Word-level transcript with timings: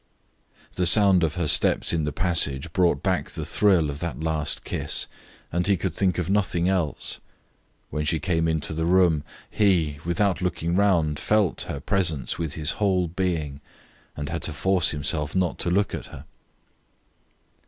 The 0.73 0.87
sound 0.87 1.23
of 1.23 1.35
her 1.35 1.45
steps 1.47 1.93
in 1.93 2.05
the 2.05 2.11
passage 2.11 2.73
brought 2.73 3.03
back 3.03 3.29
the 3.29 3.45
thrill 3.45 3.91
of 3.91 3.99
that 3.99 4.19
last 4.19 4.63
kiss 4.63 5.05
and 5.51 5.67
he 5.67 5.77
could 5.77 5.93
think 5.93 6.17
of 6.17 6.27
nothing 6.27 6.67
else. 6.67 7.19
When 7.91 8.03
she 8.03 8.17
came 8.19 8.47
into 8.47 8.73
the 8.73 8.87
room 8.87 9.23
he, 9.47 9.99
without 10.03 10.41
looking 10.41 10.75
round, 10.75 11.19
felt 11.19 11.67
her 11.69 11.79
presence 11.79 12.39
with 12.39 12.53
his 12.55 12.71
whole 12.81 13.09
being 13.09 13.61
and 14.17 14.27
had 14.29 14.41
to 14.41 14.53
force 14.53 14.89
himself 14.89 15.35
not 15.35 15.59
to 15.59 15.69
look 15.69 15.93
at 15.93 16.07
her. 16.07 16.25